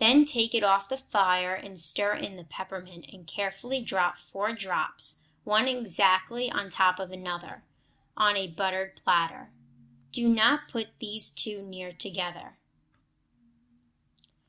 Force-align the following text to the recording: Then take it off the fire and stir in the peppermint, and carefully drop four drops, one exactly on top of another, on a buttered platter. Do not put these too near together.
Then 0.00 0.24
take 0.24 0.52
it 0.52 0.64
off 0.64 0.88
the 0.88 0.96
fire 0.96 1.54
and 1.54 1.80
stir 1.80 2.14
in 2.14 2.34
the 2.34 2.42
peppermint, 2.42 3.06
and 3.12 3.24
carefully 3.24 3.80
drop 3.80 4.18
four 4.18 4.52
drops, 4.52 5.20
one 5.44 5.68
exactly 5.68 6.50
on 6.50 6.70
top 6.70 6.98
of 6.98 7.12
another, 7.12 7.62
on 8.16 8.36
a 8.36 8.48
buttered 8.48 8.96
platter. 8.96 9.52
Do 10.10 10.28
not 10.28 10.66
put 10.66 10.98
these 10.98 11.30
too 11.30 11.62
near 11.62 11.92
together. 11.92 12.58